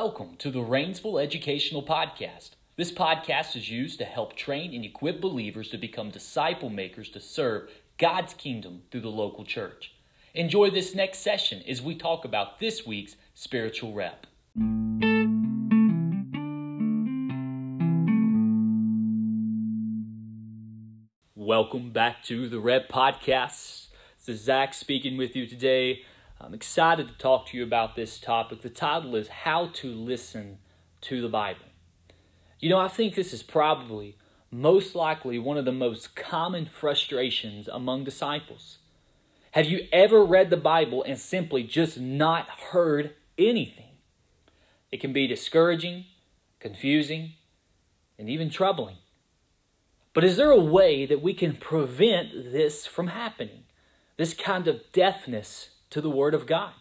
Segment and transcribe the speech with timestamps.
[0.00, 2.50] Welcome to the Rainsville Educational Podcast.
[2.76, 7.18] This podcast is used to help train and equip believers to become disciple makers to
[7.18, 9.96] serve God's kingdom through the local church.
[10.34, 14.28] Enjoy this next session as we talk about this week's spiritual rep.
[21.34, 23.88] Welcome back to the Rep Podcast.
[24.16, 26.04] This is Zach speaking with you today.
[26.40, 28.62] I'm excited to talk to you about this topic.
[28.62, 30.58] The title is How to Listen
[31.00, 31.66] to the Bible.
[32.60, 34.16] You know, I think this is probably
[34.48, 38.78] most likely one of the most common frustrations among disciples.
[39.50, 43.96] Have you ever read the Bible and simply just not heard anything?
[44.92, 46.04] It can be discouraging,
[46.60, 47.32] confusing,
[48.16, 48.98] and even troubling.
[50.14, 53.64] But is there a way that we can prevent this from happening?
[54.16, 56.72] This kind of deafness to the Word of God.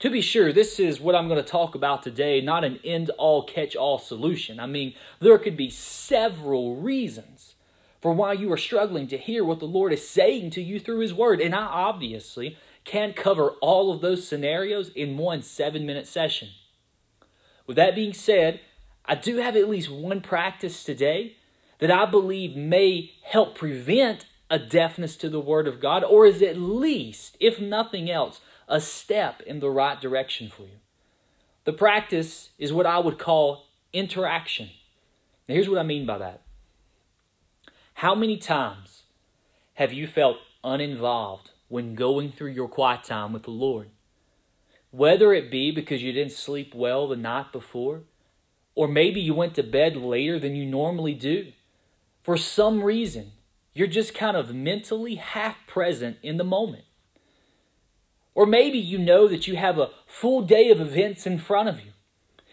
[0.00, 3.10] To be sure, this is what I'm going to talk about today, not an end
[3.16, 4.58] all catch all solution.
[4.58, 7.54] I mean, there could be several reasons
[8.00, 10.98] for why you are struggling to hear what the Lord is saying to you through
[10.98, 11.40] His Word.
[11.40, 16.48] And I obviously can't cover all of those scenarios in one seven minute session.
[17.66, 18.60] With that being said,
[19.06, 21.36] I do have at least one practice today
[21.78, 26.42] that I believe may help prevent a deafness to the Word of God, or is
[26.42, 30.78] at least, if nothing else, a step in the right direction for you.
[31.64, 34.70] The practice is what I would call interaction.
[35.48, 36.42] Now, here's what I mean by that.
[37.94, 39.02] How many times
[39.74, 43.88] have you felt uninvolved when going through your quiet time with the Lord?
[44.90, 48.02] Whether it be because you didn't sleep well the night before,
[48.74, 51.52] or maybe you went to bed later than you normally do.
[52.22, 53.32] For some reason,
[53.74, 56.84] you're just kind of mentally half present in the moment.
[58.34, 61.80] Or maybe you know that you have a full day of events in front of
[61.84, 61.92] you,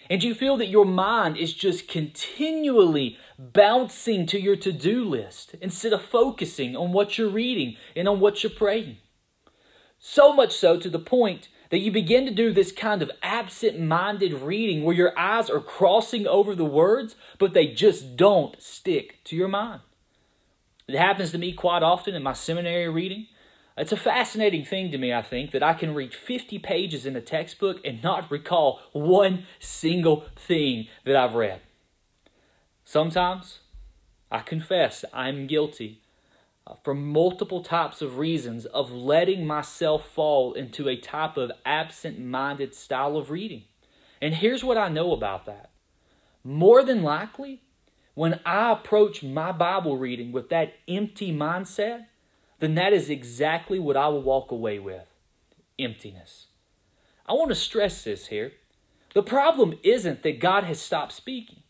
[0.10, 5.56] and you feel that your mind is just continually bouncing to your to do list
[5.62, 8.98] instead of focusing on what you're reading and on what you're praying.
[9.98, 13.80] So much so to the point that you begin to do this kind of absent
[13.80, 19.24] minded reading where your eyes are crossing over the words, but they just don't stick
[19.24, 19.82] to your mind.
[20.94, 23.28] It happens to me quite often in my seminary reading.
[23.78, 27.16] It's a fascinating thing to me, I think, that I can read 50 pages in
[27.16, 31.62] a textbook and not recall one single thing that I've read.
[32.84, 33.60] Sometimes,
[34.30, 36.02] I confess, I'm guilty
[36.68, 42.20] uh, for multiple types of reasons of letting myself fall into a type of absent
[42.20, 43.64] minded style of reading.
[44.22, 45.70] And here's what I know about that.
[46.44, 47.62] More than likely,
[48.14, 52.08] when I approach my Bible reading with that empty mindset,
[52.60, 55.08] then that is exactly what I will walk away with
[55.80, 56.48] emptiness.
[57.26, 58.54] I want to stress this here.
[59.14, 61.64] The problem isn't that God has stopped speaking.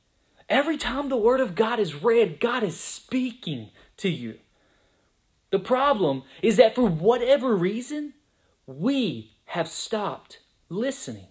[0.50, 4.40] Every time the Word of God is read, God is speaking to you.
[5.50, 8.14] The problem is that for whatever reason,
[8.66, 11.28] we have stopped listening.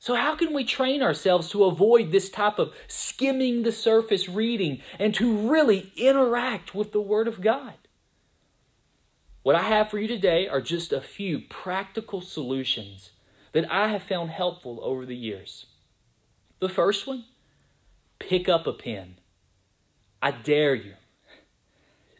[0.00, 4.80] So, how can we train ourselves to avoid this type of skimming the surface reading
[4.98, 7.74] and to really interact with the Word of God?
[9.42, 13.10] What I have for you today are just a few practical solutions
[13.52, 15.66] that I have found helpful over the years.
[16.60, 17.26] The first one
[18.18, 19.18] pick up a pen.
[20.22, 20.94] I dare you.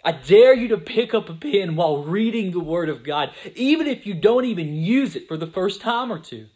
[0.04, 3.86] I dare you to pick up a pen while reading the Word of God, even
[3.86, 6.48] if you don't even use it for the first time or two.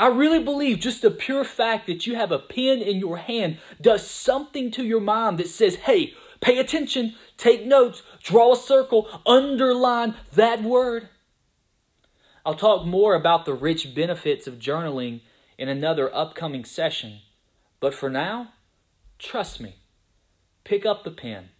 [0.00, 3.58] I really believe just the pure fact that you have a pen in your hand
[3.82, 9.06] does something to your mind that says, hey, pay attention, take notes, draw a circle,
[9.26, 11.10] underline that word.
[12.46, 15.20] I'll talk more about the rich benefits of journaling
[15.58, 17.18] in another upcoming session.
[17.78, 18.54] But for now,
[19.18, 19.74] trust me,
[20.64, 21.50] pick up the pen.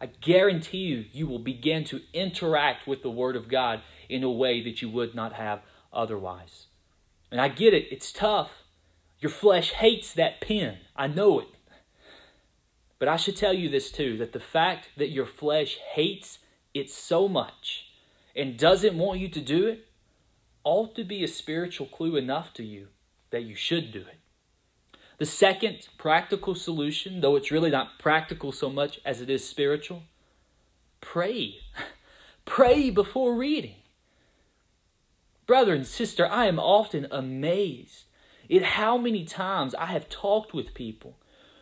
[0.00, 4.30] I guarantee you, you will begin to interact with the Word of God in a
[4.30, 5.62] way that you would not have
[5.92, 6.66] otherwise.
[7.30, 8.64] And I get it, it's tough.
[9.20, 10.78] Your flesh hates that pen.
[10.94, 11.48] I know it.
[12.98, 16.38] But I should tell you this too that the fact that your flesh hates
[16.72, 17.88] it so much
[18.34, 19.86] and doesn't want you to do it
[20.64, 22.88] ought to be a spiritual clue enough to you
[23.30, 24.18] that you should do it.
[25.18, 30.02] The second practical solution, though it's really not practical so much as it is spiritual,
[31.00, 31.60] pray.
[32.44, 33.76] pray before reading.
[35.46, 38.06] Brother and sister, I am often amazed
[38.50, 41.18] at how many times I have talked with people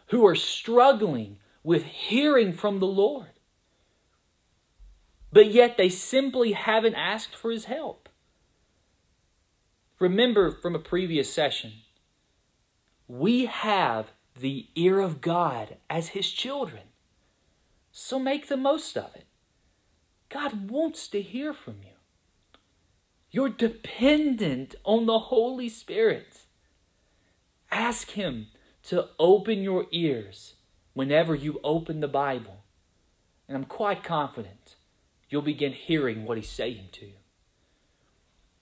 [0.06, 3.30] who are struggling with hearing from the Lord,
[5.32, 8.08] but yet they simply haven't asked for His help.
[9.98, 11.72] Remember from a previous session,
[13.06, 16.82] we have the ear of God as His children.
[17.92, 19.26] So make the most of it.
[20.28, 21.93] God wants to hear from you.
[23.34, 26.42] You're dependent on the Holy Spirit.
[27.68, 28.46] Ask Him
[28.84, 30.54] to open your ears
[30.92, 32.62] whenever you open the Bible.
[33.48, 34.76] And I'm quite confident
[35.28, 37.14] you'll begin hearing what He's saying to you.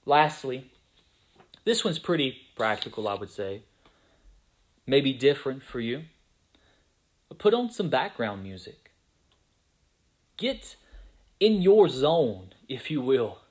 [0.07, 0.71] Lastly,
[1.65, 3.65] this one's pretty practical, I would say.
[4.87, 6.05] Maybe different for you.
[7.29, 8.91] But put on some background music.
[10.39, 10.77] Get
[11.41, 13.42] in your zone, if you will.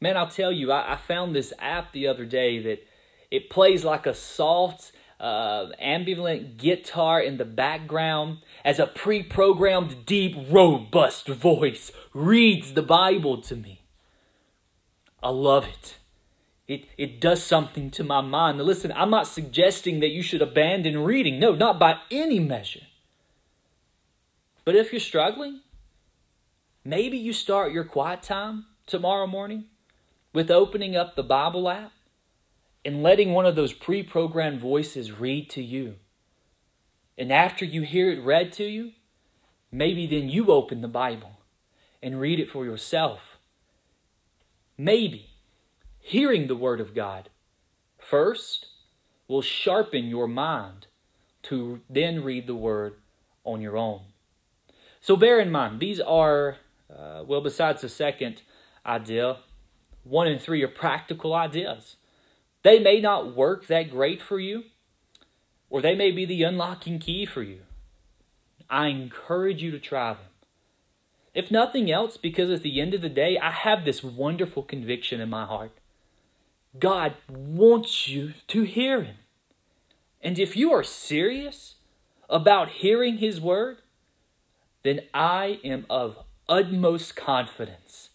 [0.00, 2.86] Man, I'll tell you, I, I found this app the other day that
[3.30, 10.06] it plays like a soft, uh, ambivalent guitar in the background as a pre programmed,
[10.06, 13.82] deep, robust voice reads the Bible to me.
[15.20, 15.96] I love it.
[16.68, 18.58] It, it does something to my mind.
[18.58, 21.40] Now, listen, I'm not suggesting that you should abandon reading.
[21.40, 22.82] No, not by any measure.
[24.64, 25.62] But if you're struggling,
[26.84, 29.64] maybe you start your quiet time tomorrow morning
[30.32, 31.92] with opening up the Bible app
[32.84, 35.96] and letting one of those pre programmed voices read to you.
[37.16, 38.92] And after you hear it read to you,
[39.72, 41.40] maybe then you open the Bible
[42.02, 43.38] and read it for yourself.
[44.76, 45.30] Maybe
[45.98, 47.28] hearing the Word of God
[47.98, 48.66] first
[49.26, 50.86] will sharpen your mind
[51.42, 52.94] to then read the Word
[53.44, 54.02] on your own.
[55.00, 56.58] So bear in mind, these are,
[56.94, 58.42] uh, well, besides the second
[58.86, 59.38] idea,
[60.04, 61.96] one and three are practical ideas.
[62.62, 64.64] They may not work that great for you,
[65.70, 67.60] or they may be the unlocking key for you.
[68.70, 70.22] I encourage you to try them.
[71.34, 75.20] If nothing else, because at the end of the day, I have this wonderful conviction
[75.20, 75.72] in my heart.
[76.78, 79.16] God wants you to hear Him.
[80.20, 81.76] And if you are serious
[82.28, 83.78] about hearing His word,
[84.82, 86.18] then I am of
[86.48, 88.10] utmost confidence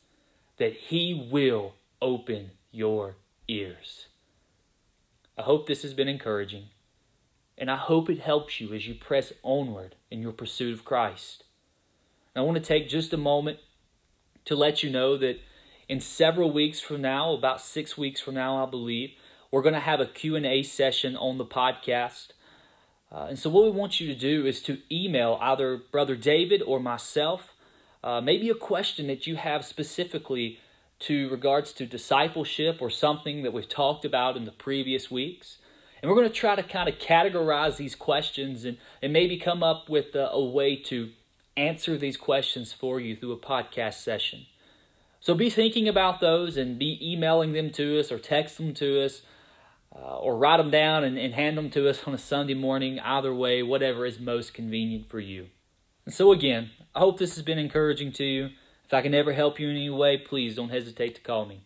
[0.64, 3.18] that He will open your
[3.50, 4.08] ears.
[5.38, 6.68] I hope this has been encouraging,
[7.58, 11.44] and I hope it helps you as you press onward in your pursuit of Christ.
[12.34, 13.60] And I want to take just a moment
[14.46, 15.42] to let you know that
[15.90, 19.12] in several weeks from now, about six weeks from now, I believe,
[19.52, 22.30] we're going to have a Q&A session on the podcast.
[23.12, 26.62] Uh, and so what we want you to do is to email either Brother David
[26.62, 27.53] or myself,
[28.04, 30.60] uh, maybe a question that you have specifically
[31.00, 35.58] to regards to discipleship or something that we've talked about in the previous weeks.
[36.02, 39.64] And we're going to try to kind of categorize these questions and, and maybe come
[39.64, 41.12] up with a, a way to
[41.56, 44.46] answer these questions for you through a podcast session.
[45.20, 49.06] So be thinking about those and be emailing them to us or text them to
[49.06, 49.22] us
[49.96, 53.00] uh, or write them down and, and hand them to us on a Sunday morning.
[53.00, 55.48] Either way, whatever is most convenient for you.
[56.06, 58.50] And so, again, I hope this has been encouraging to you.
[58.86, 61.62] If I can ever help you in any way, please don't hesitate to call me.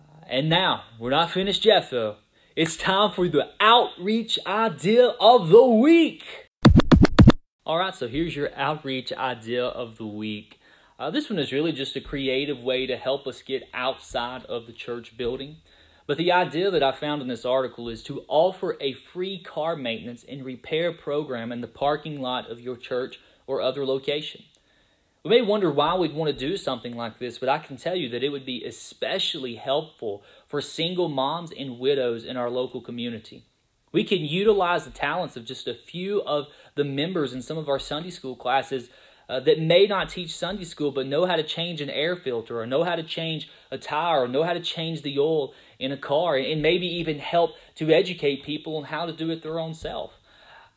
[0.00, 2.16] Uh, and now, we're not finished yet, though.
[2.56, 6.24] It's time for the outreach idea of the week.
[7.64, 10.60] All right, so here's your outreach idea of the week.
[10.98, 14.66] Uh, this one is really just a creative way to help us get outside of
[14.66, 15.56] the church building.
[16.06, 19.74] But the idea that I found in this article is to offer a free car
[19.74, 24.42] maintenance and repair program in the parking lot of your church or other location.
[25.24, 27.96] We may wonder why we'd want to do something like this, but I can tell
[27.96, 32.82] you that it would be especially helpful for single moms and widows in our local
[32.82, 33.44] community.
[33.90, 37.68] We can utilize the talents of just a few of the members in some of
[37.68, 38.90] our Sunday school classes
[39.28, 42.60] uh, that may not teach Sunday school but know how to change an air filter
[42.60, 45.92] or know how to change a tire or know how to change the oil in
[45.92, 49.58] a car and maybe even help to educate people on how to do it their
[49.58, 50.20] own self.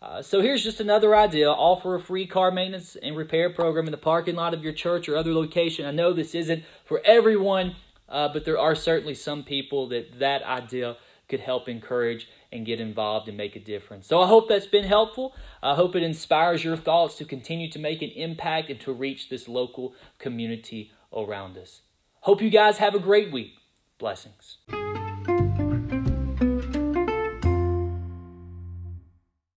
[0.01, 1.49] Uh, so here's just another idea.
[1.49, 5.09] Offer a free car maintenance and repair program in the parking lot of your church
[5.09, 5.85] or other location.
[5.85, 7.75] I know this isn't for everyone,
[8.07, 12.79] uh, but there are certainly some people that that idea could help encourage and get
[12.79, 14.07] involved and make a difference.
[14.07, 15.35] So I hope that's been helpful.
[15.61, 19.29] I hope it inspires your thoughts to continue to make an impact and to reach
[19.29, 21.81] this local community around us.
[22.21, 23.55] Hope you guys have a great week.
[23.97, 24.57] Blessings.